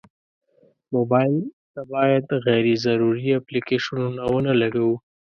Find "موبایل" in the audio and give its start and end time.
0.95-1.35